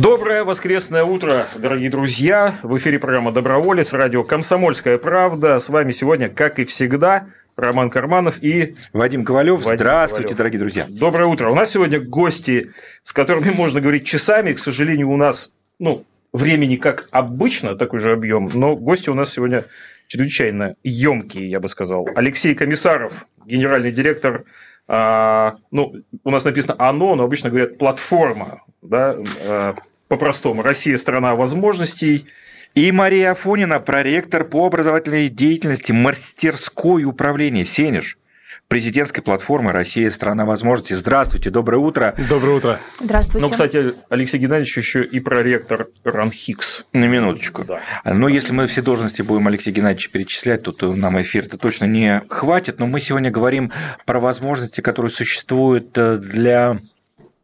[0.00, 2.58] Доброе воскресное утро, дорогие друзья.
[2.62, 5.58] В эфире программа «Доброволец», радио «Комсомольская правда».
[5.58, 9.62] С вами сегодня, как и всегда, Роман Карманов и Вадим Ковалев.
[9.62, 10.38] Вадим Здравствуйте, Ковалев.
[10.38, 10.86] дорогие друзья.
[10.88, 11.50] Доброе утро.
[11.50, 12.70] У нас сегодня гости,
[13.02, 14.54] с которыми можно говорить часами.
[14.54, 19.30] К сожалению, у нас ну, времени как обычно, такой же объем, но гости у нас
[19.30, 19.66] сегодня
[20.06, 22.08] чрезвычайно емкие, я бы сказал.
[22.14, 24.44] Алексей Комиссаров, генеральный директор
[24.88, 29.74] а, ну, у нас написано «оно», но обычно говорят «платформа», да, а,
[30.10, 30.62] по-простому.
[30.62, 32.26] Россия– страна возможностей.
[32.74, 38.18] И Мария Афонина, проректор по образовательной деятельности мастерской управления «Сенеж»,
[38.66, 40.96] президентской платформы «Россия– страна возможностей».
[40.96, 42.16] Здравствуйте, доброе утро.
[42.28, 42.80] Доброе утро.
[42.98, 43.46] Здравствуйте.
[43.46, 46.86] Ну, кстати, Алексей Геннадьевич еще и проректор РАНХИКС.
[46.92, 47.64] На минуточку.
[47.64, 47.80] Да.
[48.04, 52.22] Но если мы все должности будем Алексея Геннадьевича перечислять, то то нам эфир-то точно не
[52.28, 52.80] хватит.
[52.80, 53.70] Но мы сегодня говорим
[54.06, 56.80] про возможности, которые существуют э, для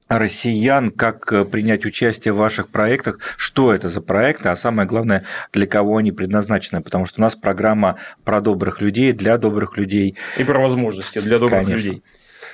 [0.08, 5.24] россиян, как э, принять участие в ваших проектах, что это за проекты, а самое главное,
[5.52, 10.16] для кого они предназначены, потому что у нас программа про добрых людей, для добрых людей.
[10.38, 11.86] И про возможности для добрых Конечно.
[11.88, 12.02] людей.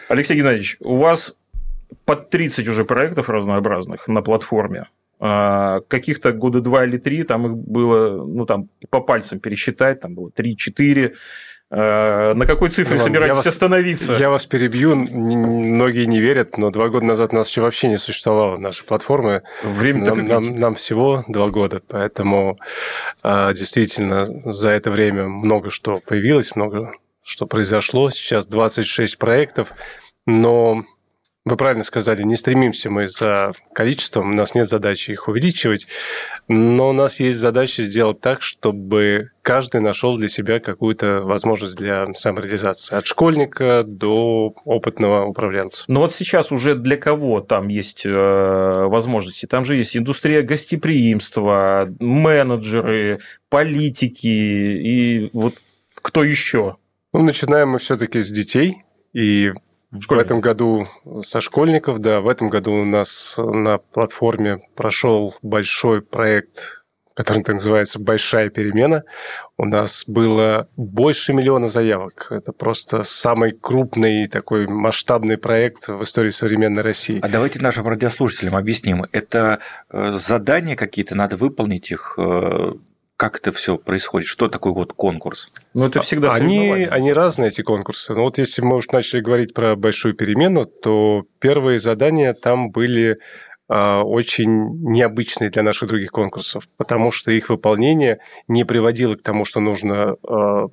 [0.09, 1.39] Алексей Геннадьевич, у вас
[2.05, 4.87] под 30 уже проектов разнообразных на платформе.
[5.21, 10.15] А, Каких-то года два или три, там их было, ну, там по пальцам пересчитать, там
[10.15, 11.13] было 3-4.
[11.75, 14.13] А, На какой цифре Иван, собираетесь я вас- остановиться?
[14.15, 17.97] Я вас перебью, многие не верят, но два года назад у нас еще вообще не
[17.97, 19.43] существовало нашей платформы.
[19.65, 22.59] Время Нам, нам- нам всего два года, поэтому
[23.23, 26.93] а, действительно за это время много что появилось, много
[27.23, 28.11] что произошло.
[28.11, 29.73] Сейчас 26 проектов,
[30.27, 30.85] но
[31.45, 35.89] вы правильно сказали, не стремимся мы за количеством, у нас нет задачи их увеличивать,
[36.47, 42.07] но у нас есть задача сделать так, чтобы каждый нашел для себя какую-то возможность для
[42.15, 42.95] самореализации.
[42.95, 45.85] От школьника до опытного управленца.
[45.89, 49.47] Но вот сейчас уже для кого там есть э, возможности?
[49.47, 55.57] Там же есть индустрия гостеприимства, менеджеры, политики и вот
[55.97, 56.77] кто еще?
[57.13, 59.53] Ну, начинаем мы все-таки с детей, и
[59.93, 60.89] в этом году
[61.21, 66.83] со школьников, да, в этом году у нас на платформе прошел большой проект,
[67.15, 69.05] который так называется «Большая перемена».
[69.59, 72.29] У нас было больше миллиона заявок.
[72.31, 77.21] Это просто самый крупный такой масштабный проект в истории современной России.
[77.23, 79.05] А давайте нашим радиослушателям объясним.
[79.13, 79.59] Это
[79.91, 82.19] э, задания какие-то, надо выполнить их.
[83.23, 84.27] Как это все происходит?
[84.27, 85.53] Что такое вот конкурс?
[85.75, 88.13] Ну, это всегда Они, они разные, эти конкурсы.
[88.15, 93.13] Но вот если мы уж начали говорить про большую перемену, то первые задания там были
[93.13, 98.19] а, очень необычные для наших других конкурсов, потому что их выполнение
[98.49, 100.67] не приводило к тому, что нужно, а,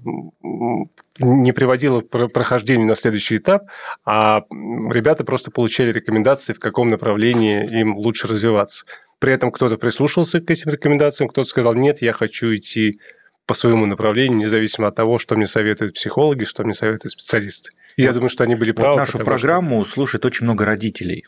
[1.19, 3.63] не приводило к про- прохождению на следующий этап,
[4.05, 8.85] а ребята просто получали рекомендации, в каком направлении им лучше развиваться.
[9.19, 12.99] При этом кто-то прислушался к этим рекомендациям, кто-то сказал, нет, я хочу идти
[13.45, 17.71] по своему направлению, независимо от того, что мне советуют психологи, что мне советуют специалисты.
[17.97, 18.97] И я думаю, что они были Вот правы.
[18.97, 21.25] нашу потому программу слушает очень много родителей.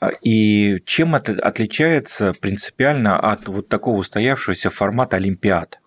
[0.00, 5.80] А, И чем это отличается принципиально от вот такого устоявшегося формата Олимпиад?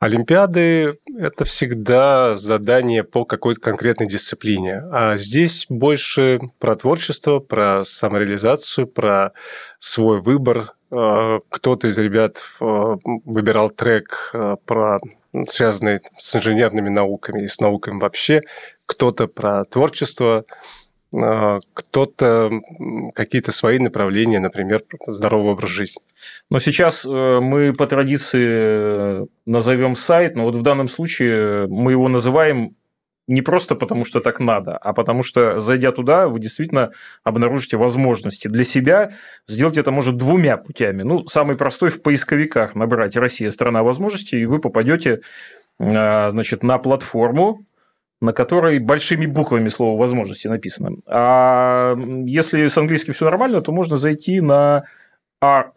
[0.00, 4.82] Олимпиады– это всегда задание по какой-то конкретной дисциплине.
[4.92, 9.32] А здесь больше про творчество, про самореализацию, про
[9.78, 10.74] свой выбор.
[10.90, 12.64] Э, Кто-то из ребят э,
[13.24, 14.34] выбирал трек
[14.66, 14.98] про
[15.48, 18.42] связанный с инженерными науками и с науками вообще,
[18.86, 20.44] кто-то про творчество,
[21.74, 26.02] кто-то м, какие-то свои направления, например, здоровый образ жизни.
[26.50, 27.08] Но сейчас э,
[27.40, 32.74] мы по традиции э, назовем сайт, но вот в данном случае мы его называем
[33.26, 36.92] не просто потому, что так надо, а потому что, зайдя туда, вы действительно
[37.22, 39.12] обнаружите возможности для себя.
[39.46, 41.02] Сделать это может двумя путями.
[41.02, 45.20] Ну, самый простой в поисковиках набрать «Россия– страна возможностей», и вы попадете
[45.78, 47.64] э, значит, на платформу,
[48.24, 50.96] на которой большими буквами слово «возможности» написано.
[51.06, 54.84] А если с английским все нормально, то можно зайти на
[55.42, 55.72] rsv.ru,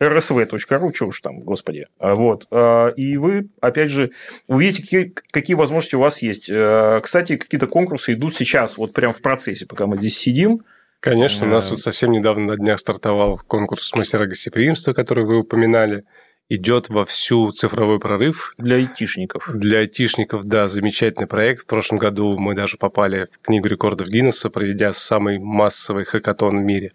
[0.00, 1.86] rsv.ru, что уж там, господи.
[1.98, 2.46] А, Вот.
[2.50, 4.10] А, И вы, опять же,
[4.48, 6.50] увидите, какие, какие возможности у вас есть.
[6.50, 10.62] А, Кстати, какие-то конкурсы идут сейчас, вот прямо в процессе, пока мы здесь сидим.
[11.00, 16.04] Конечно, у нас вот совсем недавно на днях стартовал конкурс мастера гостеприимства, который вы упоминали
[16.50, 18.52] идет во всю цифровой прорыв.
[18.58, 19.48] Для айтишников.
[19.54, 21.62] Для айтишников, да, замечательный проект.
[21.62, 26.62] В прошлом году мы даже попали в Книгу рекордов Гиннесса, проведя самый массовый хакатон в
[26.62, 26.92] мире.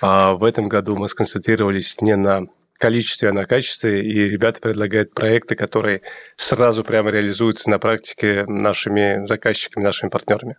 [0.00, 2.46] А в этом году мы сконцентрировались не на
[2.78, 6.02] количестве, а на качестве, и ребята предлагают проекты, которые
[6.36, 10.56] сразу прямо реализуются на практике нашими заказчиками, нашими партнерами.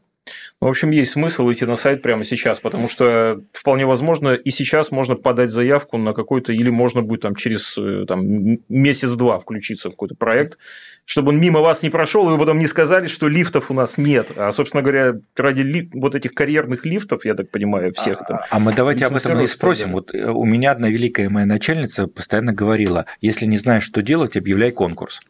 [0.61, 4.49] Ну, в общем, есть смысл идти на сайт прямо сейчас, потому что вполне возможно и
[4.51, 9.89] сейчас можно подать заявку на какой-то, или можно будет там через э, там, месяц-два включиться
[9.89, 10.57] в какой-то проект,
[11.05, 13.97] чтобы он мимо вас не прошел, и вы потом не сказали, что лифтов у нас
[13.97, 14.31] нет.
[14.35, 15.89] А, собственно говоря, ради ли...
[15.93, 18.37] вот этих карьерных лифтов, я так понимаю, всех там.
[18.37, 19.93] А, а мы давайте об этом и спросим.
[19.93, 24.37] Вот э, у меня одна великая моя начальница постоянно говорила, если не знаешь, что делать,
[24.37, 25.21] объявляй конкурс.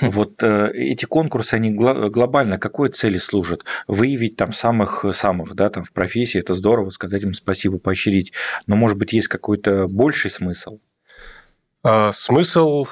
[0.00, 3.64] Вот э, эти конкурсы, они глобально какой цели служат?
[3.86, 8.32] Выявить там самых-самых, да, там в профессии, это здорово, сказать им спасибо, поощрить.
[8.66, 10.78] Но, может быть, есть какой-то больший смысл?
[11.82, 12.86] А, смысл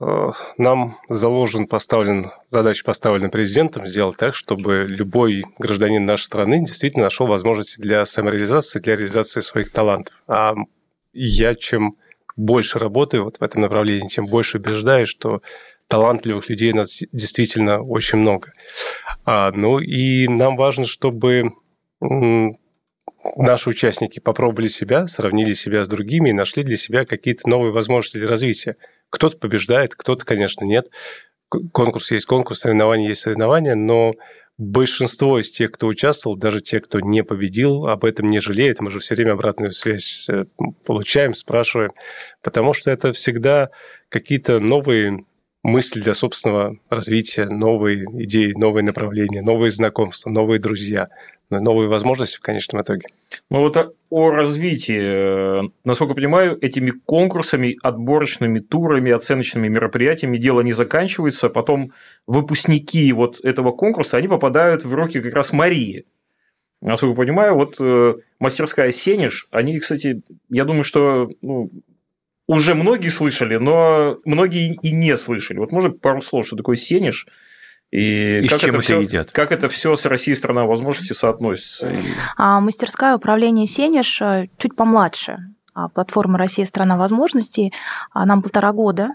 [0.00, 7.04] э, нам заложен, поставлен, задача поставлена президентом сделать так, чтобы любой гражданин нашей страны действительно
[7.04, 10.14] нашел возможности для самореализации, для реализации своих талантов.
[10.26, 10.54] А
[11.12, 11.96] я чем
[12.36, 15.40] больше работаю вот в этом направлении, тем больше убеждаюсь, что
[15.94, 18.52] талантливых людей у нас действительно очень много.
[19.24, 21.52] А, ну и нам важно, чтобы
[23.36, 28.18] наши участники попробовали себя, сравнили себя с другими и нашли для себя какие-то новые возможности
[28.18, 28.76] для развития.
[29.08, 30.88] Кто-то побеждает, кто-то, конечно, нет.
[31.48, 34.14] Конкурс есть конкурс, соревнования есть соревнования, но
[34.58, 38.80] большинство из тех, кто участвовал, даже те, кто не победил, об этом не жалеет.
[38.80, 40.46] Мы же все время обратную связь э,
[40.84, 41.92] получаем, спрашиваем,
[42.42, 43.70] потому что это всегда
[44.08, 45.24] какие-то новые
[45.64, 51.08] мысли для собственного развития, новые идеи, новые направления, новые знакомства, новые друзья,
[51.50, 53.08] новые возможности в конечном итоге.
[53.50, 55.70] Ну вот о развитии.
[55.84, 61.48] Насколько я понимаю, этими конкурсами, отборочными турами, оценочными мероприятиями дело не заканчивается.
[61.48, 61.92] Потом
[62.26, 66.04] выпускники вот этого конкурса, они попадают в руки как раз Марии.
[66.82, 70.20] Насколько понимаю, вот э, мастерская Сенеж, они, кстати,
[70.50, 71.70] я думаю, что ну,
[72.46, 75.58] уже многие слышали, но многие и не слышали.
[75.58, 77.26] Вот может пару слов, что такое сенеж,
[77.90, 79.30] и, и как, чем это, это все, едят?
[79.30, 81.92] как это все с Россией страна возможностей соотносится?
[82.36, 85.38] А, мастерская управления Сенеж э, чуть помладше.
[85.74, 87.72] А, платформа «Россия– страна возможностей».
[88.12, 89.10] А, нам полтора года.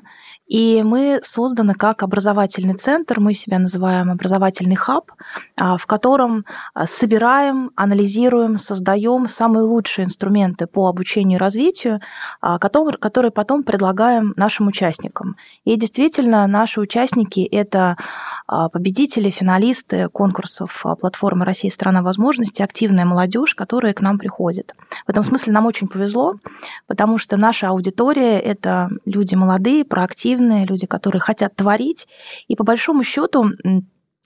[0.50, 5.12] И мы созданы как образовательный центр, мы себя называем образовательный хаб,
[5.56, 6.44] а, в котором
[6.74, 12.02] а, собираем, анализируем, создаем самые лучшие инструменты по обучению и развитию,
[12.42, 15.38] а, которые потом предлагаем нашим участникам.
[15.66, 17.96] И действительно, наши участники– это
[18.72, 24.74] победители, финалисты конкурсов платформы «Россия– страна возможностей», активная молодежь, которая к нам приходит.
[25.06, 26.36] В этом смысле нам очень повезло,
[26.88, 32.08] потому что наша аудитория– это люди молодые, проактивные, люди, которые хотят творить.
[32.48, 33.52] И по большому счету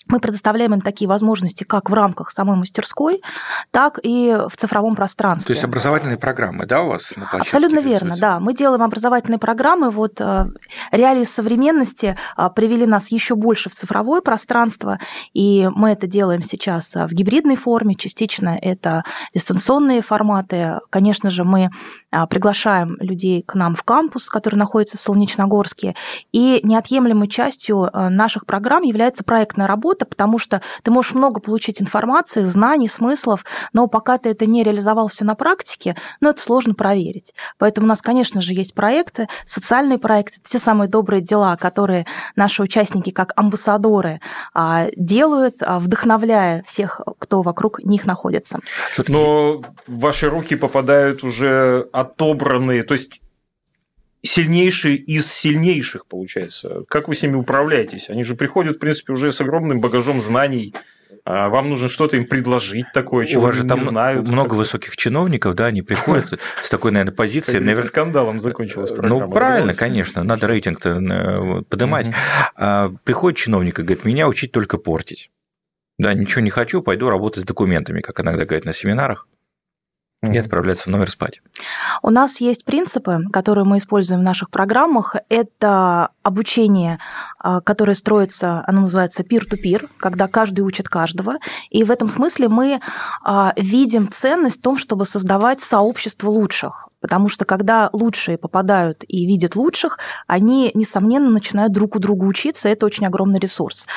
[0.07, 3.21] мы предоставляем им такие возможности как в рамках самой мастерской,
[3.71, 5.47] так и в цифровом пространстве.
[5.47, 7.49] То есть образовательные программы, да, у вас на площадке?
[7.49, 8.39] Абсолютно верно, да.
[8.39, 9.89] Мы делаем образовательные программы.
[9.89, 10.45] Вот э,
[10.91, 14.99] реалии современности э, привели нас еще больше в цифровое пространство,
[15.33, 17.95] и мы это делаем сейчас в гибридной форме.
[17.95, 19.03] Частично это
[19.33, 20.79] дистанционные форматы.
[20.89, 21.69] Конечно же, мы э,
[22.29, 25.95] приглашаем людей к нам в кампус, который находится в Солнечногорске,
[26.31, 31.81] и неотъемлемой частью наших программ является проектная работа, работа, потому что ты можешь много получить
[31.81, 36.73] информации, знаний, смыслов, но пока ты это не реализовал все на практике, ну, это сложно
[36.73, 37.33] проверить.
[37.57, 42.63] Поэтому у нас, конечно же, есть проекты, социальные проекты, те самые добрые дела, которые наши
[42.63, 44.19] участники как амбассадоры
[44.53, 48.59] а, делают, а, вдохновляя всех, кто вокруг них находится.
[49.07, 53.19] Но в ваши руки попадают уже отобранные, то есть
[54.23, 56.83] сильнейшие из сильнейших, получается.
[56.87, 58.09] Как вы с ними управляетесь?
[58.09, 60.73] Они же приходят, в принципе, уже с огромным багажом знаний.
[61.25, 64.27] А вам нужно что-то им предложить такое, чего У вас же там знают.
[64.27, 67.59] много высоких чиновников, да, они приходят с такой, наверное, позицией.
[67.59, 69.25] Наверное, скандалом закончилась ну, программа.
[69.27, 72.07] Ну, правильно, конечно, надо рейтинг-то э, поднимать.
[72.07, 72.99] Угу.
[73.03, 75.29] Приходит чиновник и говорит, меня учить только портить.
[75.97, 79.27] Да, ничего не хочу, пойду работать с документами, как иногда говорят на семинарах
[80.31, 81.41] и отправляться в номер спать.
[82.01, 85.15] У нас есть принципы, которые мы используем в наших программах.
[85.29, 86.99] Это обучение,
[87.39, 91.35] а, которое строится, оно называется peer-to-peer, когда каждый учит каждого.
[91.69, 92.79] И в этом смысле мы
[93.23, 96.87] а, видим ценность в том, чтобы создавать сообщество лучших.
[97.01, 102.69] Потому что когда лучшие попадают и видят лучших, они, несомненно, начинают друг у друга учиться.
[102.69, 103.87] Это очень огромный ресурс.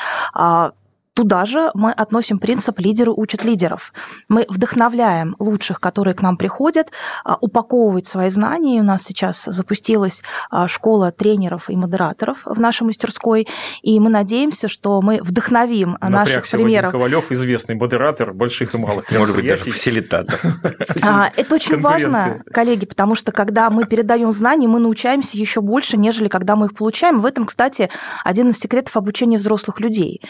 [1.17, 3.91] А, Туда же мы относим принцип «лидеры учат лидеров».
[4.29, 6.91] Мы вдохновляем лучших, которые к нам приходят,
[7.23, 8.81] а, упаковывать свои знания.
[8.81, 10.21] У нас сейчас запустилась
[10.51, 13.47] а, школа тренеров и модераторов в нашей мастерской,
[13.81, 16.91] и мы надеемся, что мы вдохновим Напрягся наших примеров.
[16.91, 20.39] Ковалев, известный модератор больших и малых Может быть, даже фасилитатор.
[21.03, 25.95] А, это очень важно, коллеги, потому что когда мы передаем знания, мы научаемся еще больше,
[25.95, 27.21] нежели когда мы их получаем.
[27.21, 27.89] В этом, кстати,
[28.23, 30.21] один из секретов обучения взрослых людей.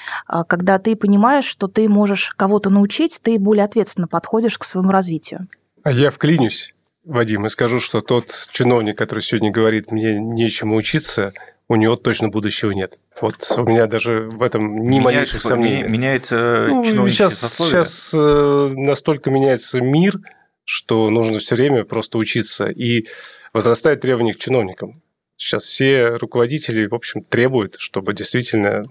[0.47, 5.47] Когда ты понимаешь, что ты можешь кого-то научить, ты более ответственно подходишь к своему развитию.
[5.83, 6.73] А я вклинюсь,
[7.05, 11.33] Вадим, и скажу, что тот чиновник, который сегодня говорит, мне нечему учиться,
[11.69, 12.97] у него точно будущего нет.
[13.21, 15.83] Вот у меня даже в этом ни малейших сомнений.
[15.83, 20.19] Меняется ну, сейчас, сейчас э, настолько меняется мир,
[20.63, 22.67] что нужно все время просто учиться.
[22.67, 23.07] И
[23.53, 25.01] возрастает требование к чиновникам.
[25.35, 28.85] Сейчас все руководители, в общем, требуют, чтобы действительно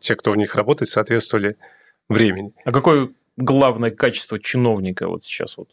[0.00, 1.56] те, кто у них работает, соответствовали
[2.08, 2.52] времени.
[2.64, 5.68] А какое главное качество чиновника вот сейчас вот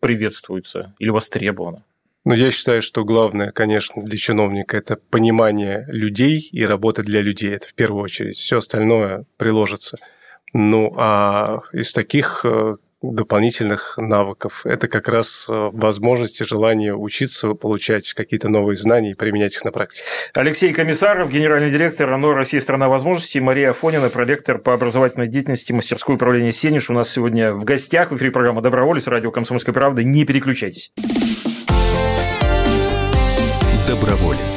[0.00, 1.84] приветствуется или востребовано?
[2.24, 7.50] Ну, я считаю, что главное, конечно, для чиновника– это понимание людей и работа для людей.
[7.50, 8.36] Это в первую очередь.
[8.36, 9.96] Все остальное приложится.
[10.52, 14.62] Ну, а из таких э, дополнительных навыков.
[14.64, 19.64] Это как раз э, возможность и желание учиться, получать какие-то новые знания и применять их
[19.64, 20.04] на практике.
[20.34, 26.16] Алексей Комиссаров, генеральный директор РАНО «Россия– страна возможностей», Мария Афонина, проректор по образовательной деятельности мастерской
[26.16, 30.02] управления «Сенеж» у нас сегодня в гостях в эфире программа «Доброволец», радио «Комсомольская правда».
[30.02, 30.92] Не переключайтесь.
[33.88, 34.49] Доброволец.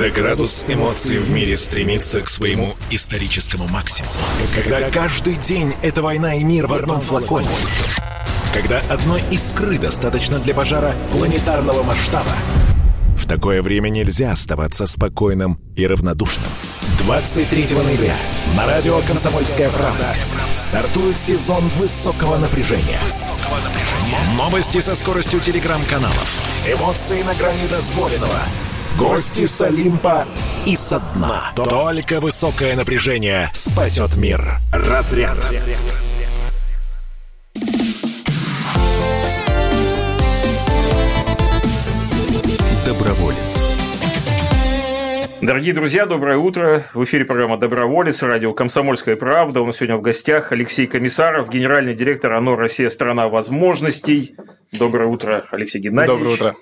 [0.00, 4.14] Когда градус эмоций в мире стремится к своему историческому максимуму.
[4.54, 7.46] Когда каждый день это война и мир в одном флаконе.
[8.54, 12.32] Когда одной искры достаточно для пожара планетарного масштаба.
[13.14, 16.48] В такое время нельзя оставаться спокойным и равнодушным.
[17.00, 18.16] 23 ноября
[18.56, 20.16] на радио «Комсомольская правда»
[20.50, 22.98] стартует сезон высокого напряжения.
[24.38, 26.40] Новости со скоростью телеграм-каналов.
[26.66, 28.40] Эмоции на грани дозволенного–
[28.98, 30.26] Гости с Олимпа
[30.66, 31.52] и со дна.
[31.56, 34.58] Только высокое напряжение спасет мир.
[34.72, 35.38] Разряд.
[42.84, 43.36] Доброволец.
[45.40, 46.84] Дорогие друзья, доброе утро.
[46.92, 49.62] В эфире программа «Доброволец», радио «Комсомольская правда».
[49.62, 54.36] У нас сегодня в гостях Алексей Комиссаров, генеральный директор ОНО «Россия– страна возможностей».
[54.72, 56.18] Доброе утро, Алексей Геннадьевич.
[56.18, 56.56] Доброе утро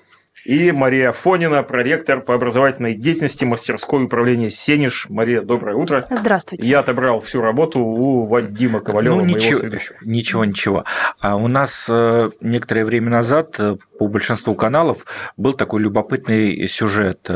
[0.45, 5.07] и Мария Фонина, проректор по образовательной деятельности мастерской управления «Сенеж».
[5.09, 6.05] Мария, доброе утро.
[6.09, 6.67] Здравствуйте.
[6.67, 9.61] Я отобрал всю работу у Вадима Ковалева, ну, ничего,
[10.01, 10.85] Ничего, ничего.
[11.19, 17.29] А у нас э, некоторое время назад э, по большинству каналов был такой любопытный сюжет.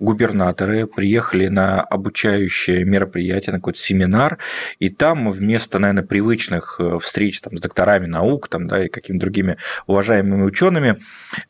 [0.00, 4.38] Губернаторы приехали на обучающее мероприятие, на какой-то семинар,
[4.80, 9.20] и там вместо, наверное, привычных э, встреч там, с докторами наук там, да, и какими-то
[9.20, 11.00] другими уважаемыми учеными,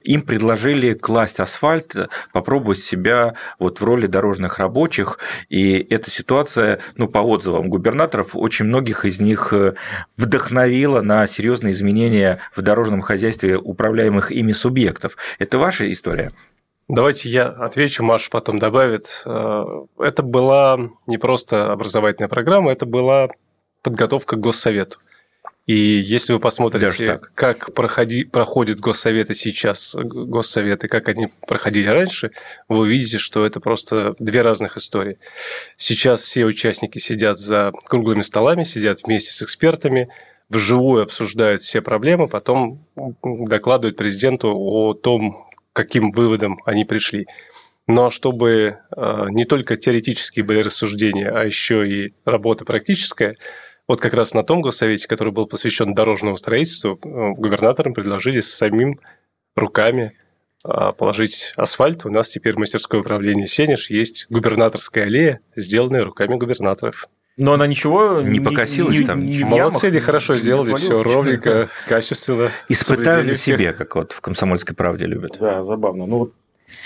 [0.03, 1.97] им предложили класть асфальт,
[2.35, 8.67] попробовать себя вот в роли дорожных рабочих, и эта ситуация, ну, по отзывам губернаторов, очень
[8.67, 9.73] многих из них э,
[10.19, 15.17] вдохновила на серьезные изменения в дорожном хозяйстве управляемых ими субъектов.
[15.39, 16.33] Это ваша история?
[16.89, 19.23] Давайте я отвечу, Маша потом добавит.
[19.27, 19.65] Э,
[19.99, 23.29] это была не просто образовательная программа, это была
[23.83, 24.99] подготовка к госсовету.
[25.69, 32.31] И если вы посмотрите, как проходи, проходят госсоветы сейчас, госсоветы, как они проходили раньше,
[32.71, 35.19] вы увидите, что это просто две разных истории.
[35.77, 40.09] Сейчас все участники сидят за круглыми столами, сидят вместе с экспертами,
[40.51, 42.85] вживую обсуждают все проблемы, потом
[43.23, 47.27] докладывают президенту о том, каким выводом они пришли.
[47.87, 53.35] Но чтобы э, не только теоретические были рассуждения, а еще и работа практическая,
[53.87, 59.01] вот как раз на том госсовете, который был посвящен дорожному строительству, э, губернаторам предложили самим
[59.57, 60.13] руками
[60.65, 62.05] э, положить асфальт.
[62.05, 67.09] У нас теперь мастерское управление Сенеж есть губернаторская аллея, сделанная руками губернаторов.
[67.39, 69.25] Но она ничего не покосилась не, там.
[69.25, 72.51] Не, Молодцы, они хорошо сделали, все ровненько, качественно.
[72.69, 75.37] Испытали себе, как вот в «Комсомольской правде» любят.
[75.41, 76.07] Да, забавно.
[76.07, 76.33] Ну вот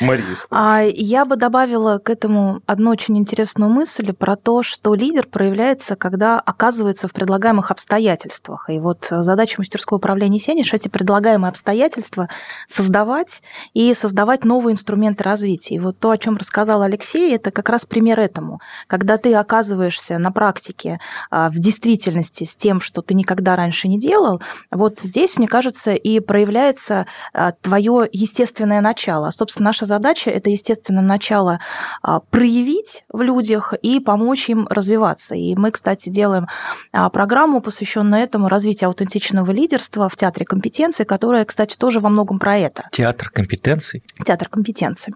[0.00, 0.26] Мария.
[0.50, 5.96] А я бы добавила к этому одну очень интересную мысль про то, что лидер проявляется,
[5.96, 8.68] когда оказывается в предлагаемых обстоятельствах.
[8.68, 12.28] И вот задача мастерского управления Сенеж эти предлагаемые обстоятельства
[12.68, 13.42] создавать
[13.74, 15.76] и создавать новые инструменты развития.
[15.76, 18.60] И вот то, о чем рассказал Алексей, это как раз пример этому.
[18.86, 23.98] Когда ты оказываешься на практике а, в действительности с тем, что ты никогда раньше не
[23.98, 29.28] делал, вот здесь, мне кажется, и проявляется а, твое естественное начало.
[29.28, 31.58] А, собственно, наша задача– это, естественно, начало
[32.02, 35.34] а, проявить в людях и помочь им развиваться.
[35.34, 36.46] И мы, кстати, делаем
[36.92, 42.38] а, программу, посвященную этому развитию аутентичного лидерства в Театре компетенций, которая, кстати, тоже во многом
[42.38, 42.82] про это.
[42.92, 44.02] Театр компетенций?
[44.26, 45.14] Театр компетенций.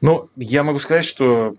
[0.00, 1.56] Ну, я могу сказать, что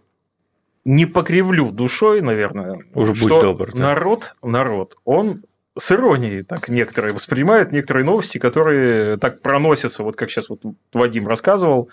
[0.86, 3.80] не покривлю душой, наверное, Уже что будь добр, да.
[3.80, 5.44] народ, народ, он
[5.78, 10.62] с иронией так некоторые воспринимают некоторые новости, которые так проносятся, вот как сейчас вот
[10.94, 11.90] Вадим рассказывал,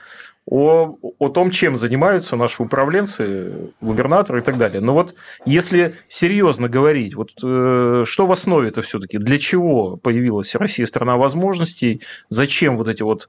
[0.46, 4.80] о, о том, чем занимаются наши управленцы, губернаторы и так далее.
[4.80, 10.54] Но вот если серьезно говорить, вот э, что в основе это все-таки, для чего появилась
[10.54, 13.28] Россия страна возможностей, зачем вот эти вот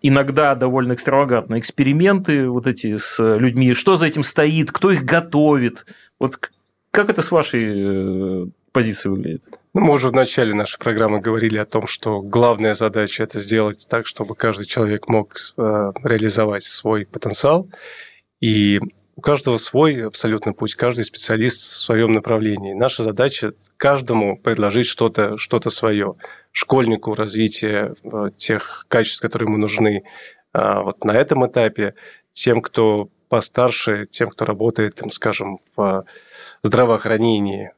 [0.00, 5.86] иногда довольно экстравагантные эксперименты вот эти с людьми, что за этим стоит, кто их готовит,
[6.18, 6.50] вот
[6.90, 9.44] как это с вашей э, позиции выглядит?
[9.74, 13.88] Ну, мы уже в начале нашей программы говорили о том, что главная задача– это сделать
[13.88, 17.68] так, чтобы каждый человек мог э, реализовать свой потенциал.
[18.40, 18.80] И
[19.16, 22.72] у каждого свой абсолютно путь, каждый специалист в своем направлении.
[22.72, 26.14] Наша задача каждому предложить что-то что свое.
[26.52, 30.04] Школьнику развитие э, тех качеств, которые ему нужны
[30.52, 31.96] э, вот на этом этапе,
[32.32, 36.04] тем, кто постарше, тем, кто работает, скажем, в
[36.62, 37.72] здравоохранении,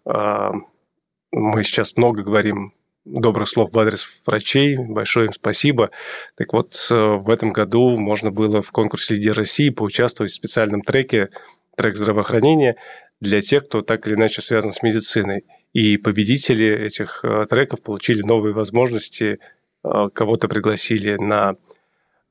[1.33, 2.73] мы сейчас много говорим
[3.07, 4.77] добрых слов в адрес врачей.
[4.77, 5.91] Большое им спасибо.
[6.37, 10.83] Так вот, э, в этом году можно было в конкурсе «Лидер России» поучаствовать в специальном
[10.83, 11.31] треке,
[11.77, 12.77] трек здравоохранения,
[13.21, 15.45] для тех, кто так или иначе связан с медициной.
[15.73, 19.39] И победители этих э, треков получили новые возможности.
[19.85, 21.57] Э, кого-то пригласили на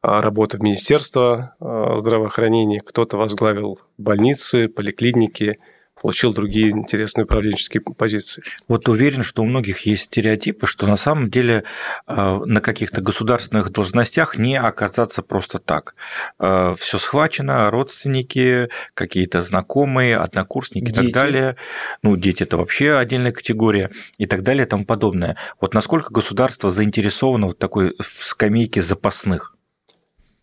[0.02, 5.58] работу в Министерство здравоохранения, кто-то возглавил больницы, поликлиники–
[6.02, 8.44] получил другие интересные управленческие позиции.
[8.68, 11.64] Вот уверен, что у многих есть стереотипы, что на самом деле
[12.08, 15.96] э, на каких-то государственных должностях не оказаться просто так.
[16.40, 20.94] Э, Все схвачено, родственники, какие-то знакомые, однокурсники дети.
[20.94, 21.56] и так далее.
[22.04, 25.38] Ну, дети это вообще отдельная категория и так далее и тому подобное.
[25.62, 29.56] Вот насколько государство заинтересовано в такой в скамейке запасных?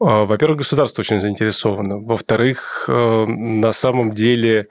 [0.00, 1.98] А, во-первых, государство очень заинтересовано.
[1.98, 4.66] Во-вторых, э, на самом деле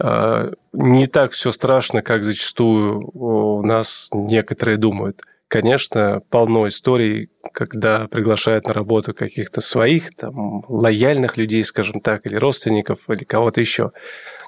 [0.00, 5.22] не так все страшно, как зачастую у нас некоторые думают.
[5.48, 12.36] Конечно, полно историй, когда приглашают на работу каких-то своих, там, лояльных людей, скажем так, или
[12.36, 13.92] родственников, или кого-то еще.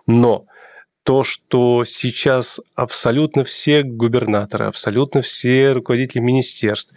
[0.07, 0.45] Но
[1.03, 6.95] то, что сейчас абсолютно все губернаторы, абсолютно все руководители министерств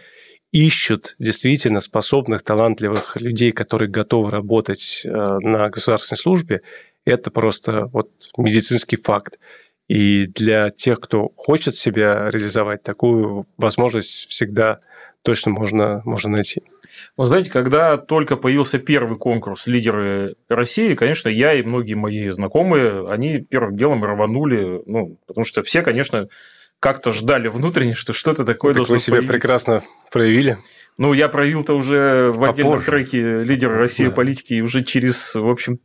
[0.51, 6.61] ищут действительно способных, талантливых людей, которые готовы работать э, на государственной службе,
[7.05, 9.39] это просто вот медицинский факт.
[9.87, 14.79] И для тех, кто хочет себя реализовать, такую возможность всегда
[15.23, 16.63] точно можно, можно найти.
[17.17, 23.09] Вы знаете, когда только появился первый конкурс «Лидеры России», конечно, я и многие мои знакомые,
[23.09, 26.27] они первым делом рванули, ну, потому что все, конечно,
[26.79, 29.33] как-то ждали внутренне, что что-то такое так должно вы себя появиться.
[29.33, 30.57] прекрасно проявили.
[30.97, 32.91] Ну, я проявил-то уже в отдельном Попозже.
[32.91, 34.11] треке «Лидеры России» да.
[34.11, 35.79] политики уже через, в общем,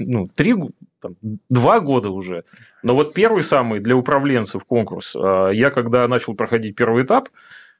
[0.00, 0.54] ну, три,
[1.00, 1.16] там,
[1.48, 2.44] два года уже.
[2.82, 7.28] Но вот первый самый для управленцев конкурс, а, я когда начал проходить первый этап,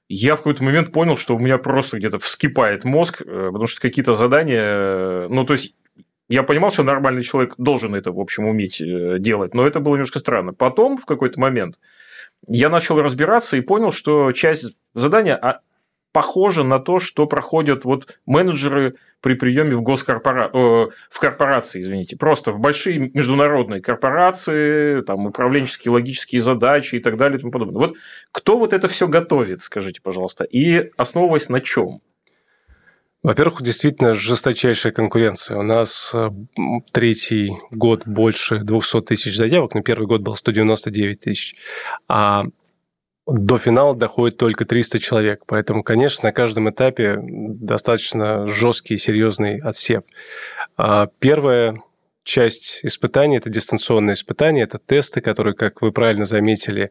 [0.08, 3.80] я в какой-то момент понял, что у меня просто где-то вскипает мозг, э, потому что
[3.80, 5.76] какие-то задания, э, ну, то есть,
[6.28, 9.94] я понимал, что нормальный человек должен это, в общем, уметь э, делать, но это было
[9.94, 10.52] немножко странно.
[10.52, 11.78] Потом, в какой-то момент,
[12.48, 15.36] я начал разбираться и понял, что часть задания
[16.12, 20.50] похожа на то, что проходят вот менеджеры при приеме в госкорпора...
[20.52, 27.16] Э, в корпорации, извините, просто в большие международные корпорации, там управленческие логические задачи и так
[27.16, 27.78] далее и тому подобное.
[27.78, 27.96] Вот
[28.32, 32.00] кто вот это все готовит, скажите, пожалуйста, и основываясь на чем?
[33.22, 35.58] Во-первых, действительно жесточайшая конкуренция.
[35.58, 36.30] У нас э,
[36.92, 41.54] третий год больше 200 тысяч заявок, но первый год был 199 тысяч.
[42.08, 42.44] А
[43.30, 45.42] до финала доходит только 300 человек.
[45.46, 50.02] Поэтому, конечно, на каждом этапе достаточно жесткий и серьезный отсев.
[50.76, 51.80] А первая
[52.22, 56.90] часть испытаний– это дистанционные испытания, это тесты, которые, как вы правильно заметили,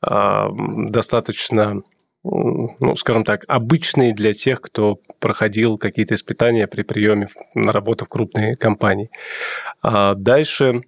[0.00, 1.82] а, достаточно
[2.28, 8.08] ну, скажем так, обычные для тех, кто проходил какие-то испытания при приеме на работу в
[8.08, 9.10] крупные компании.
[9.80, 10.82] А дальше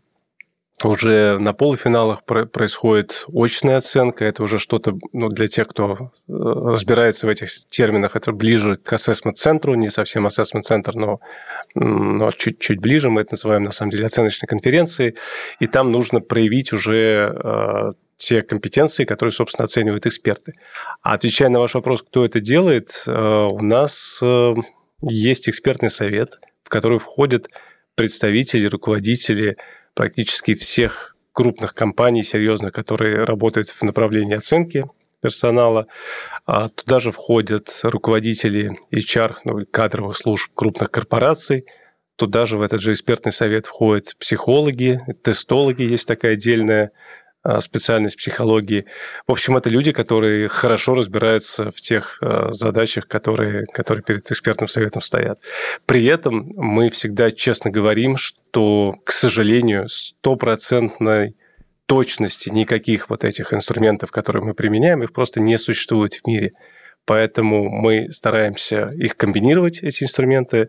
[0.84, 4.24] уже на полуфиналах происходит очная оценка.
[4.24, 8.92] Это уже что-то ну, для тех, кто э, разбирается в этих терминах, это ближе к
[8.92, 11.20] ассессмент-центру, не совсем ассессмент-центр, но,
[11.74, 13.10] но чуть-чуть ближе.
[13.10, 15.16] Мы это называем, на самом деле, оценочной конференцией.
[15.58, 20.52] И там нужно проявить уже э, те компетенции, которые, собственно, оценивают эксперты.
[21.02, 24.20] А отвечая на ваш вопрос, кто это делает, э, у нас
[25.00, 27.48] есть экспертный совет, в который входят
[27.94, 29.56] представители, руководители
[29.98, 34.84] практически всех крупных компаний, серьезных, которые работают в направлении оценки
[35.20, 35.88] персонала.
[36.46, 41.66] А туда же входят руководители HR, ну, кадровых служб крупных корпораций.
[42.14, 46.92] Туда же в этот же экспертный совет входят психологи, тестологи, есть такая отдельная
[47.60, 48.86] специальность психологии.
[49.26, 54.68] В общем, это люди, которые хорошо разбираются в тех а, задачах, которые, которые перед экспертным
[54.68, 55.40] советом стоят.
[55.86, 61.36] При этом мы всегда честно говорим, что, к сожалению, стопроцентной
[61.86, 66.52] точности никаких вот этих инструментов, которые мы применяем, их просто не существует в мире.
[67.06, 70.68] Поэтому мы стараемся их комбинировать, эти инструменты,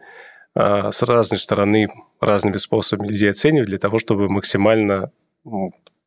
[0.56, 1.90] а, с разной стороны,
[2.22, 5.12] разными способами людей оценивать для того, чтобы максимально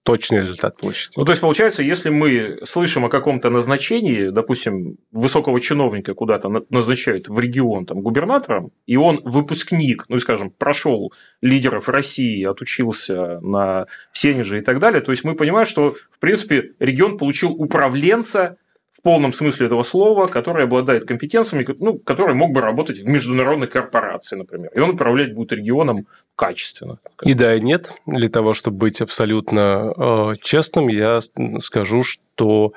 [0.03, 1.17] точный результат получить.
[1.17, 7.29] Ну, то есть, получается, если мы слышим о каком-то назначении, допустим, высокого чиновника куда-то назначают
[7.29, 14.59] в регион там, губернатором, и он выпускник, ну, скажем, прошел лидеров России, отучился на Сенеже
[14.59, 18.57] и так далее, то есть мы понимаем, что, в принципе, регион получил управленца
[19.03, 23.67] в полном смысле этого слова, который обладает компетенциями, ну, который мог бы работать в международной
[23.67, 24.71] корпорации, например.
[24.77, 27.01] И он управлять будет регионом качественно.
[27.25, 27.93] И да, и нет.
[28.07, 31.19] Для того, чтобы быть абсолютно э, честным, я
[31.59, 32.75] скажу, что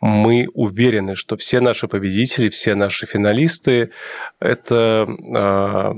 [0.00, 3.92] мы уверены, что все наши победители, все наши финалисты–
[4.40, 5.94] это э,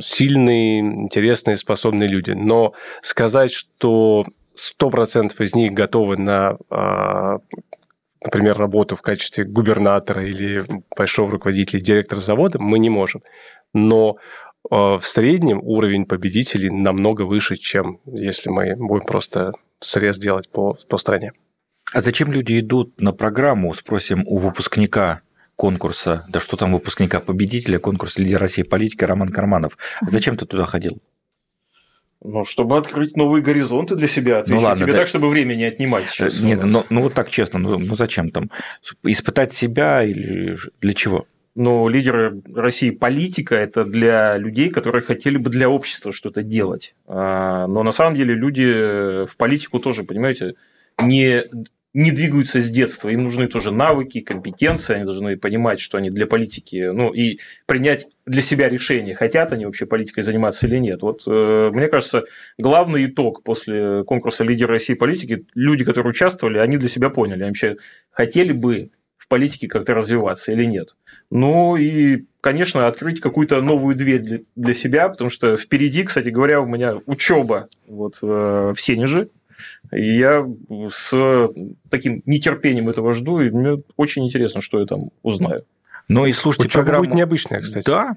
[0.00, 2.30] сильные, интересные, способные люди.
[2.30, 4.26] Но сказать, что
[4.80, 7.38] 100% из них готовы на э,
[8.24, 10.64] например, работу в качестве губернатора или
[10.96, 13.22] большого руководителя, директора завода, мы не можем.
[13.72, 14.16] Но
[14.70, 20.76] э, в среднем уровень победителей намного выше, чем если мы будем просто срез делать по,
[20.88, 21.32] по стране.
[21.92, 25.20] А зачем люди идут на программу, спросим у выпускника
[25.54, 29.78] конкурса, да что там выпускника, победителя конкурса «Лидер России политика» Роман Карманов.
[30.02, 31.00] Зачем ты туда ходил?
[32.24, 35.00] Ну, чтобы открыть новые горизонты для себя, отвечу ну, ладно, тебе да...
[35.00, 36.40] так, чтобы время не отнимать сейчас.
[36.40, 38.50] Нет, ну, ну вот так честно, ну, ну зачем там?
[39.02, 41.26] Испытать себя или для чего?
[41.54, 46.94] Ну, лидеры России политика– это для людей, которые хотели бы для общества что-то делать.
[47.06, 50.54] А, но на самом деле люди в политику тоже, понимаете,
[51.00, 51.44] не
[51.96, 56.26] не двигаются с детства, им нужны тоже навыки, компетенции, они должны понимать, что они для
[56.26, 61.00] политики, ну и принять для себя решение, хотят они вообще политикой заниматься или нет.
[61.00, 62.24] Вот э, мне кажется,
[62.58, 67.48] главный итог после конкурса «Лидер России политики», люди, которые участвовали, они для себя поняли, они
[67.48, 67.76] вообще
[68.10, 70.94] хотели бы в политике как-то развиваться или нет.
[71.30, 76.66] Ну и, конечно, открыть какую-то новую дверь для себя, потому что впереди, кстати говоря, у
[76.66, 79.30] меня учеба вот, э, в Сенеже,
[79.92, 80.46] и я
[80.90, 81.48] с
[81.90, 85.64] таким нетерпением этого жду, и мне очень интересно, что я там узнаю.
[86.08, 87.04] Ну и слушайте Учеба программу...
[87.04, 87.86] будет необычная, кстати.
[87.90, 88.16] Да.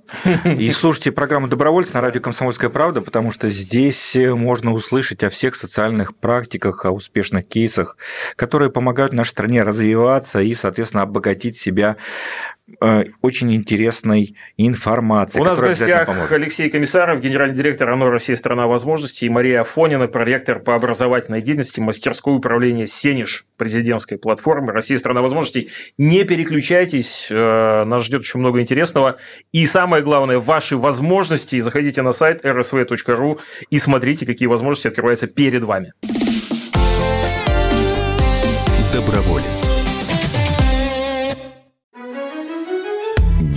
[0.52, 5.56] И слушайте программу «Добровольцы» на радио «Комсомольская правда», потому что здесь можно услышать о всех
[5.56, 7.98] социальных практиках, о успешных кейсах,
[8.36, 11.98] которые помогают нашей стране развиваться и, соответственно, обогатить себя
[12.59, 12.59] Э,
[13.22, 15.40] очень интересной информации.
[15.40, 16.32] У нас в гостях поможет.
[16.32, 18.36] Алексей Комиссаров, генеральный директор ОНО «Россия.
[18.36, 24.98] Страна возможностей», и Мария Афонина, проректор по образовательной деятельности мастерской управления «Сенеж» президентской платформы «Россия.
[24.98, 25.70] Страна возможностей».
[25.98, 29.18] Не переключайтесь, э, нас ждет еще много интересного.
[29.52, 31.60] И самое главное, ваши возможности.
[31.60, 35.94] Заходите на сайт rsv.ru и смотрите, какие возможности открываются перед вами.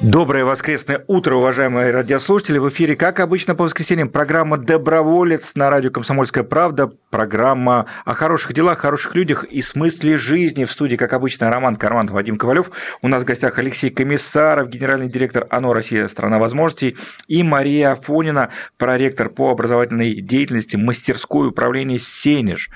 [0.00, 2.58] Доброе воскресное утро, уважаемые радиослушатели.
[2.58, 6.92] В эфире, как обычно, по воскресеньям программа «Доброволец» на радио «Комсомольская правда».
[7.10, 10.66] Программа о хороших делах, хороших людях и смысле жизни.
[10.66, 12.70] В студии, как обычно, Роман Карманов, Вадим Ковалев.
[13.02, 16.06] У нас в гостях Алексей Комиссаров, генеральный директор ОНО «Россия.
[16.06, 22.70] Страна возможностей» и Мария Афонина, проректор по образовательной деятельности мастерской управления «Сенеж».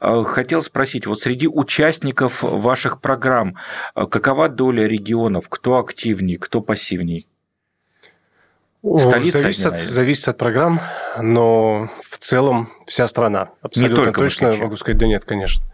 [0.00, 3.54] Э, хотел спросить, вот среди участников ваших программ
[3.94, 5.44] э, какова доля регионов?
[5.48, 7.28] Кто активнее, кто по пассивней?
[8.98, 10.80] Столица зависит, от, зависит от программ,
[11.20, 13.50] но в целом вся страна.
[13.62, 15.64] Абсолютно Не только точно могу сказать, да нет, конечно.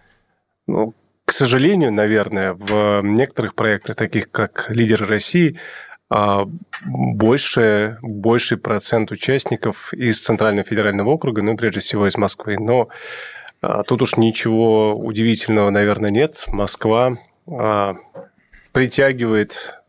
[0.68, 5.58] Ну, к сожалению, наверное, в некоторых проектах, таких как «Лидеры России»,
[6.08, 6.46] а,
[6.84, 12.58] больше, больший процент участников из Центрального федерального округа, ну, прежде всего, из Москвы.
[12.58, 12.88] Но
[13.60, 16.44] а, тут уж ничего удивительного, наверное, нет.
[16.48, 17.16] Москва
[18.70, 19.80] а, притягивает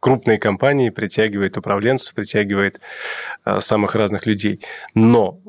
[0.00, 2.80] крупные компании, притягивает управленцев, притягивает
[3.60, 4.60] самых разных людей.
[4.94, 5.40] Но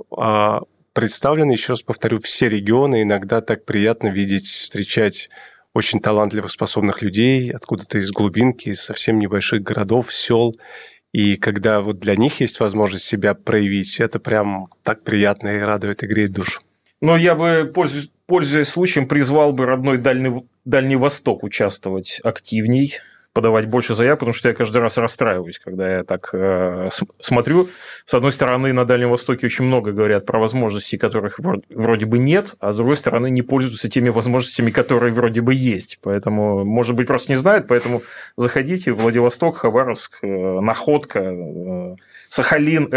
[0.94, 3.04] представлены, еще раз повторю, все регионы.
[3.04, 5.30] Иногда так приятно видеть, встречать
[5.74, 10.56] очень талантливых, способных людей откуда-то из глубинки, из совсем небольших городов, сел.
[11.12, 16.04] И когда вот для них есть возможность себя проявить, это прям так приятно и радует
[16.04, 16.62] и греет душу.
[17.02, 23.00] Но я бы, пользуясь, пользуясь случаем, призвал бы родной Дальний, Дальний Восток участвовать активней
[23.34, 26.90] подавать больше заявок, потому что я каждый раз расстраиваюсь, когда я так э,
[27.20, 27.70] смотрю.
[28.06, 32.56] С одной стороны, на Дальнем Востоке очень много говорят про возможности, которых вроде бы нет,
[32.60, 36.00] а с другой стороны, не пользуются теми возможностями, которые вроде бы есть.
[36.02, 38.02] Поэтому, может быть, просто не знают, поэтому
[38.36, 41.96] заходите, Владивосток, Хабаровск, э, Находка, э,
[42.30, 42.90] Сахалин,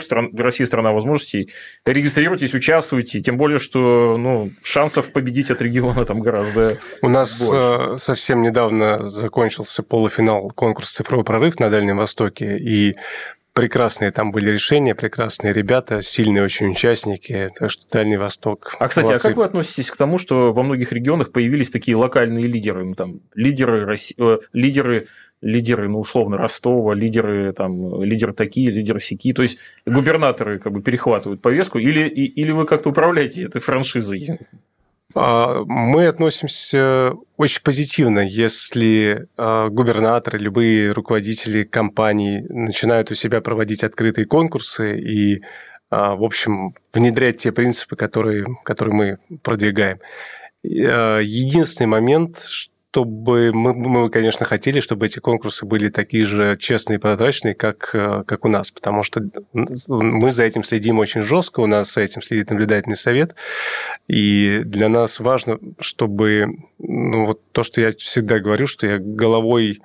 [0.00, 1.50] стран, Россия страна возможностей.
[1.84, 7.94] Регистрируйтесь, участвуйте, тем более, что ну, шансов победить от региона там гораздо У нас больше.
[7.94, 12.96] Э, совсем недавно закончился полуфинал конкурса «Цифровой прорыв» на Дальнем Востоке, и
[13.54, 18.76] прекрасные там были решения, прекрасные ребята, сильные очень участники, так что Дальний Восток.
[18.78, 19.26] А, кстати, молодцы.
[19.26, 22.94] а как вы относитесь к тому, что во многих регионах появились такие локальные лидеры, ну,
[22.94, 25.08] там, лидеры, России, э, лидеры
[25.42, 30.80] лидеры, ну, условно, Ростова, лидеры, там, лидеры такие, лидеры сики, то есть губернаторы как бы
[30.80, 34.38] перехватывают повестку, или, или вы как-то управляете этой франшизой?
[35.14, 43.84] А, мы относимся очень позитивно, если а, губернаторы, любые руководители компаний начинают у себя проводить
[43.84, 45.42] открытые конкурсы и,
[45.90, 49.98] а, в общем, внедрять те принципы, которые, которые мы продвигаем.
[50.62, 52.38] Единственный момент,
[52.92, 57.90] чтобы мы, мы, конечно, хотели, чтобы эти конкурсы были такие же честные и прозрачные, как,
[57.94, 59.22] э, как у нас, потому что
[59.54, 63.34] мы за этим следим очень жестко, у нас за этим следит наблюдательный совет,
[64.08, 69.80] и для нас важно, чтобы ну, вот то, что я всегда говорю, что я головой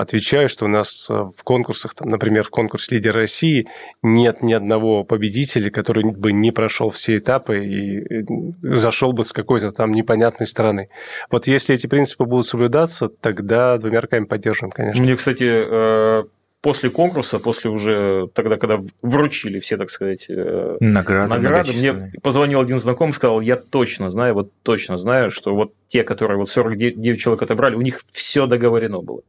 [0.00, 3.68] отвечаю, что у нас э, в конкурсах, там, например, в конкурсе «Лидер России»
[4.02, 8.24] нет ни одного победителя, который бы не прошел все этапы и
[8.62, 10.88] зашел бы с какой-то там непонятной стороны.
[11.30, 15.02] Вот если эти принципы будут соблюдаться, тогда двумя руками поддерживаем, конечно.
[15.02, 16.24] Мне, кстати, э,
[16.60, 22.60] после конкурса, после уже тогда, когда вручили все, так сказать, э, награды, награды мне позвонил
[22.60, 27.20] один знакомый, сказал, я точно знаю, вот точно знаю, что вот те, которые вот 49
[27.20, 29.22] человек отобрали, у них все договорено было.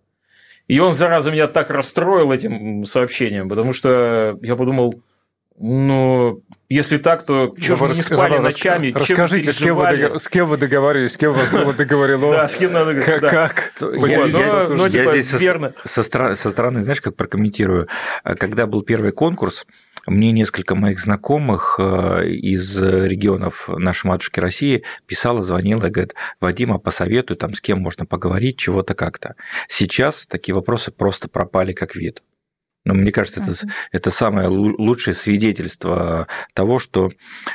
[0.67, 5.02] И он, зараза, меня так расстроил этим сообщением, потому что я подумал,
[5.58, 8.91] ну, если так, то что же вы не спали Роман, ночами?
[8.95, 12.32] Расскажите, с кем, вы, с кем вы договаривались, с кем у вас было договорено?
[12.32, 13.21] Да, с кем надо говорить.
[13.21, 13.74] Как?
[13.80, 14.28] Я
[15.21, 15.30] здесь
[15.86, 17.88] со стороны, знаешь, как прокомментирую.
[18.24, 19.67] Когда был первый конкурс,
[20.08, 26.80] мне несколько моих знакомых э, из регионов нашей матушки России писала, звонила и говорит, Вадима,
[26.80, 29.36] посоветуй, там, с кем можно поговорить, чего-то как-то.
[29.68, 32.22] Сейчас такие вопросы просто пропали как вид.
[32.84, 33.54] Но мне кажется, это,
[33.92, 37.12] это самое лучшее свидетельство того, что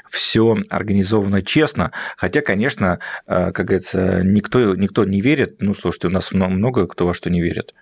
[0.09, 1.91] все организовано честно.
[2.17, 5.57] Хотя, конечно, э, как говорится, никто, никто не верит.
[5.61, 7.75] Ну, слушайте, у нас много кто во что не верит.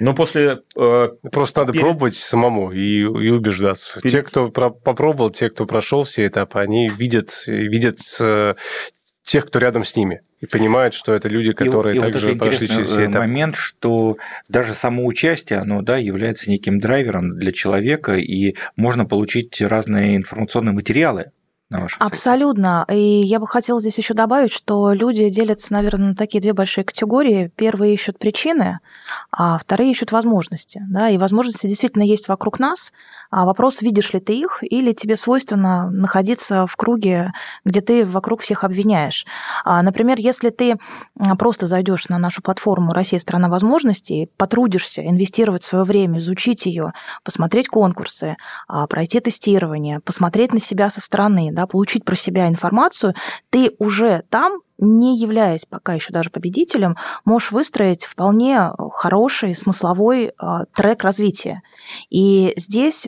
[0.00, 0.62] Но после...
[0.76, 1.84] Э, Просто надо перед...
[1.84, 4.00] пробовать самому и, и убеждаться.
[4.00, 4.12] Перед...
[4.12, 8.54] Те, кто про- попробовал, те, кто прошел все этапы, они видят, видят э,
[9.22, 12.40] тех, кто рядом с ними, и понимают, что это люди, которые и, также и вот
[12.40, 13.20] прошли через все этапы.
[13.20, 14.16] момент, что
[14.48, 20.74] даже само участие, оно да, является неким драйвером для человека, и можно получить разные информационные
[20.74, 21.30] материалы
[21.70, 22.84] на вашем Абсолютно.
[22.86, 23.00] Сайте.
[23.00, 26.84] И я бы хотела здесь еще добавить, что люди делятся, наверное, на такие две большие
[26.84, 27.50] категории.
[27.56, 28.80] Первые ищут причины,
[29.30, 30.82] а вторые ищут возможности.
[30.88, 31.08] Да?
[31.08, 32.92] И возможности действительно есть вокруг нас.
[33.30, 37.32] А вопрос, видишь ли ты их, или тебе свойственно находиться в круге,
[37.64, 39.26] где ты вокруг всех обвиняешь.
[39.64, 40.76] А, например, если ты
[41.38, 46.92] просто зайдешь на нашу платформу «Россия– страна возможностей», потрудишься инвестировать свое время, изучить ее,
[47.24, 48.36] посмотреть конкурсы,
[48.68, 53.14] а, пройти тестирование, посмотреть на себя со стороны, да, получить про себя информацию,
[53.50, 60.32] ты уже там не являясь пока еще даже победителем, можешь выстроить вполне хороший смысловой э,
[60.74, 61.62] трек развития.
[62.10, 63.06] И здесь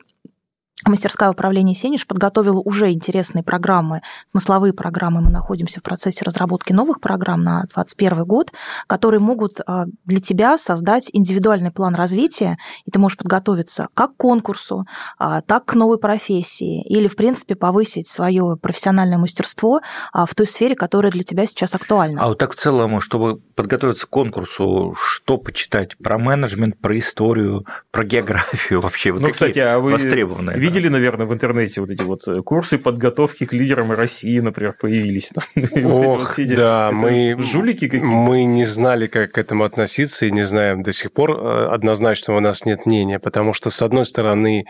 [0.85, 5.23] Мастерская управления Сенеж подготовила уже интересные программы, смысловые программы.
[5.23, 8.53] Мы находимся в процессе разработки новых программ на 2021 год,
[8.87, 14.17] которые могут а, для тебя создать индивидуальный план развития, и ты можешь подготовиться как к
[14.19, 14.85] конкурсу,
[15.19, 19.81] а, так к новой профессии, или, в принципе, повысить свое профессиональное мастерство
[20.13, 22.23] а, в той сфере, которая для тебя сейчас актуальна.
[22.23, 25.97] А вот так в целом, чтобы подготовиться к конкурсу, что почитать?
[25.97, 29.11] Про менеджмент, про историю, про географию вообще?
[29.11, 32.79] Вот ну, кстати, а вы востребованные видели, наверное, в интернете вот эти вот э, курсы
[32.79, 35.33] подготовки к лидерам России, например, появились.
[35.85, 37.37] Ох, да, мы...
[37.39, 38.07] Жулики какие-то.
[38.07, 41.31] Мы не знали, как к этому относиться, и не знаем до сих пор.
[41.31, 44.67] Э, однозначно у нас нет мнения, потому что, с одной стороны,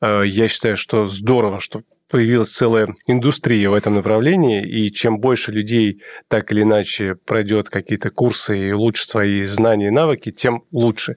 [0.00, 5.52] э, я считаю, что здорово, что появилась целая индустрия в этом направлении, и чем больше
[5.52, 11.16] людей так или иначе пройдет какие-то курсы и улучшит свои знания и навыки, тем лучше.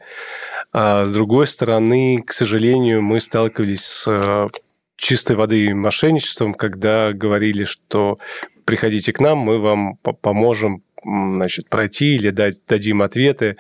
[0.72, 4.50] А с другой стороны, к сожалению, мы сталкивались с э,
[4.96, 8.18] чистой воды мошенничеством, когда говорили, что
[8.66, 13.58] приходите к нам, мы вам поможем значит, пройти или дать, дадим ответы.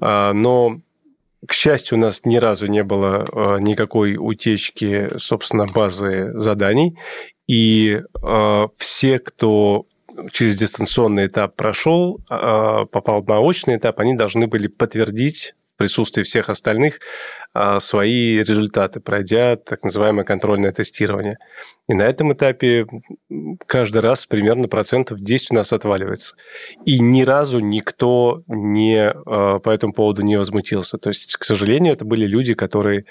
[0.00, 0.80] А, но
[1.46, 6.98] к счастью, у нас ни разу не было э, никакой утечки, собственно, базы заданий.
[7.46, 9.86] И э, все, кто
[10.32, 17.00] через дистанционный этап прошел, попал на очный этап, они должны были подтвердить присутствии всех остальных
[17.52, 21.38] а, свои результаты, пройдя так называемое контрольное тестирование.
[21.88, 22.86] И на этом этапе
[23.66, 26.36] каждый раз примерно процентов 10 у нас отваливается.
[26.84, 30.98] И ни разу никто не, а, по этому поводу не возмутился.
[30.98, 33.06] То есть, к сожалению, это были люди, которые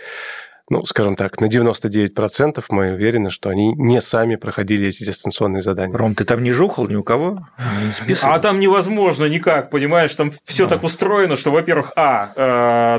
[0.69, 5.95] ну, скажем так, на 99% мы уверены, что они не сами проходили эти дистанционные задания.
[5.95, 7.39] Ром, ты там не жухал ни у кого?
[8.08, 10.13] Не а там невозможно никак, понимаешь?
[10.15, 10.69] Там все а.
[10.69, 12.32] так устроено, что, во-первых, а,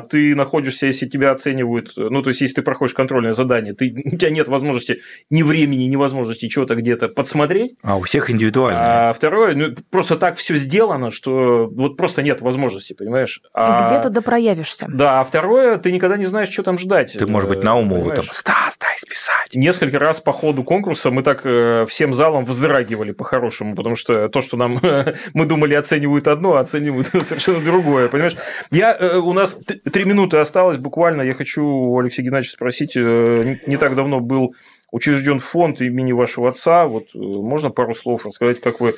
[0.05, 3.91] э, ты находишься, если тебя оценивают, ну, то есть, если ты проходишь контрольное задание, ты,
[4.05, 5.01] у тебя нет возможности
[5.31, 7.77] ни времени, ни возможности чего-то где-то подсмотреть.
[7.83, 9.11] А у всех индивидуально.
[9.11, 13.41] А второе, ну, просто так все сделано, что вот просто нет возможности, понимаешь?
[13.55, 13.89] А...
[13.89, 14.87] Где-то допроявишься.
[14.89, 17.15] Да, а второе, ты никогда не знаешь, что там ждать.
[17.19, 19.55] Ты, может быть, Наумову там, Стас, дай списать.
[19.55, 24.41] Несколько раз по ходу конкурса мы так э, всем залом вздрагивали по-хорошему, потому что то,
[24.41, 24.81] что нам
[25.35, 28.37] мы думали оценивают одно, а оценивают совершенно другое, понимаешь?
[28.71, 29.59] Я, э, у нас
[29.93, 34.55] три минуты осталось буквально, я хочу у Алексея Геннадьевича спросить, э, не так давно был
[34.91, 38.95] учрежден фонд имени вашего отца, вот можно пару слов рассказать, как вы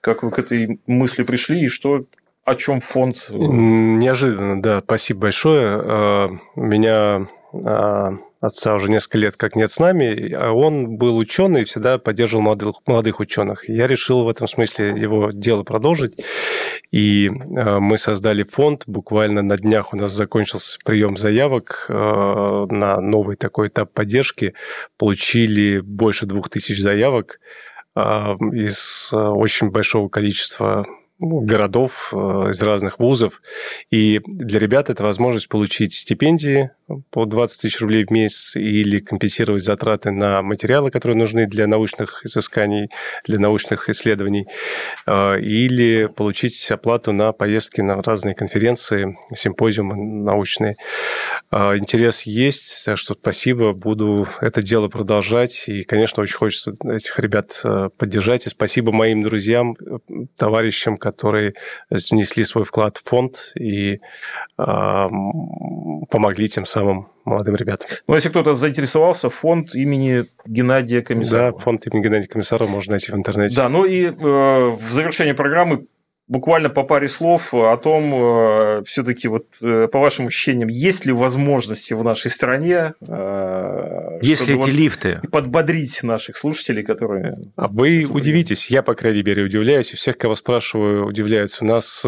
[0.00, 2.04] как вы к этой мысли пришли и что
[2.44, 3.28] о чем фонд?
[3.30, 4.80] Неожиданно, да.
[4.80, 6.40] Спасибо большое.
[6.54, 7.28] Меня
[8.40, 12.42] отца уже несколько лет как нет с нами, а он был ученый и всегда поддерживал
[12.42, 13.68] молодых, молодых ученых.
[13.68, 16.22] Я решил в этом смысле его дело продолжить,
[16.90, 18.84] и а, мы создали фонд.
[18.86, 24.54] Буквально на днях у нас закончился прием заявок а, на новый такой этап поддержки.
[24.96, 27.40] Получили больше двух тысяч заявок
[27.96, 30.86] из очень большого количества
[31.18, 33.42] ну, городов, из разных вузов.
[33.90, 36.70] И для ребят это возможность получить стипендии
[37.10, 42.24] по 20 тысяч рублей в месяц или компенсировать затраты на материалы, которые нужны для научных
[42.24, 42.88] изысканий,
[43.26, 44.46] для научных исследований,
[45.06, 50.76] а, или получить оплату на поездки на разные конференции, симпозиумы научные.
[51.50, 57.18] А, интерес есть, так что спасибо, буду это дело продолжать, и, конечно, очень хочется этих
[57.18, 57.62] ребят
[57.96, 59.76] поддержать, и спасибо моим друзьям,
[60.36, 61.54] товарищам, которые
[61.90, 64.00] внесли свой вклад в фонд и
[64.56, 67.88] помогли тем самым самым молодым ребятам.
[68.06, 71.52] Ну, если кто-то заинтересовался, фонд имени Геннадия Комиссарова.
[71.52, 73.56] Да, фонд имени Геннадия Комиссарова можно найти в интернете.
[73.56, 75.86] Да, ну и э, в завершении программы
[76.28, 81.12] буквально по паре слов о том, э, все-таки вот э, по вашим ощущениям, есть ли
[81.12, 87.36] возможности в нашей стране, э, если эти вот лифты, подбодрить наших слушателей, которые.
[87.56, 91.64] А вы удивитесь, я по крайней мере удивляюсь, и всех, кого спрашиваю, удивляются.
[91.64, 92.06] У нас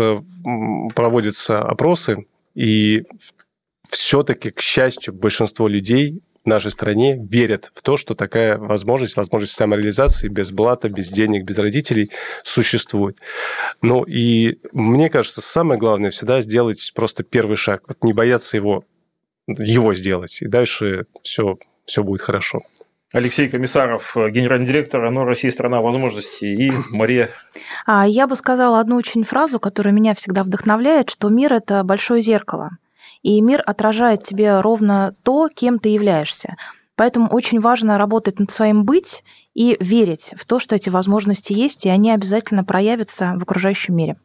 [0.94, 3.04] проводятся опросы, и
[3.88, 10.28] все-таки, к счастью, большинство людей нашей стране верят в то, что такая возможность, возможность самореализации
[10.28, 12.10] без блата, без денег, без родителей
[12.44, 13.18] существует.
[13.82, 18.84] Ну и мне кажется, самое главное всегда сделать просто первый шаг, вот не бояться его,
[19.46, 22.62] его сделать, и дальше все, все будет хорошо.
[23.12, 27.28] Алексей Комиссаров, генеральный директор ОНО «Россия– страна возможностей» и Мария.
[27.84, 32.22] А, я бы сказала одну очень фразу, которая меня всегда вдохновляет, что мир– это большое
[32.22, 32.70] зеркало–
[33.22, 36.56] и мир отражает тебе ровно то, кем ты являешься.
[36.96, 41.86] Поэтому очень важно работать над своим быть и верить в то, что эти возможности есть,
[41.86, 44.16] и они обязательно проявятся в окружающем мире.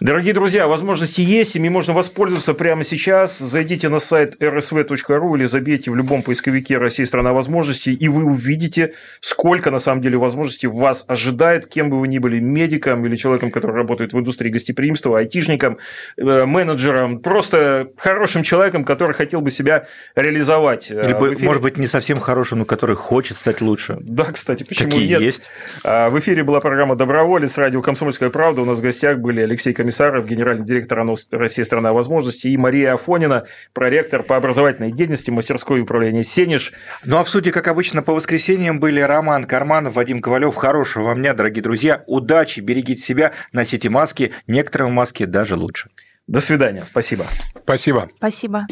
[0.00, 3.38] Дорогие друзья, возможности есть, ими можно воспользоваться прямо сейчас.
[3.38, 8.94] Зайдите на сайт rsv.ru или забейте в любом поисковике «Россия– страна возможностей», и вы увидите,
[9.20, 13.50] сколько на самом деле возможностей вас ожидает, кем бы вы ни были, медиком или человеком,
[13.50, 15.78] который работает в индустрии гостеприимства, айтишником,
[16.16, 19.86] э, менеджером, просто хорошим человеком, который хотел бы себя
[20.16, 20.90] реализовать.
[20.90, 23.98] Э, или, может быть, не совсем хорошим, но который хочет стать лучше.
[24.00, 25.20] Да, кстати, почему Такие нет?
[25.20, 25.42] есть.
[25.84, 28.62] А, в эфире была программа «Доброволец», радио «Комсомольская правда».
[28.62, 33.44] У нас в гостях были Алексей Комиссаров, генеральный директор России «Страна возможностей», и Мария Афонина,
[33.72, 36.72] проректор по образовательной деятельности мастерской управления «Сенеж».
[37.04, 40.54] Ну а в студии, как обычно, по воскресеньям были Роман Карманов, Вадим Ковалев.
[40.54, 42.04] Хорошего вам дня, дорогие друзья.
[42.06, 44.32] Удачи, берегите себя, носите маски.
[44.46, 45.90] Некоторым маски даже лучше.
[46.26, 46.84] До свидания.
[46.86, 47.26] Спасибо.
[47.62, 48.08] Спасибо.
[48.16, 48.66] Спасибо.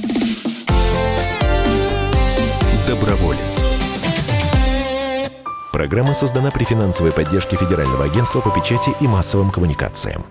[2.86, 3.70] Доброволец.
[5.72, 10.24] Программа создана при финансовой поддержке Федерального агентства по печати и массовым коммуникациям.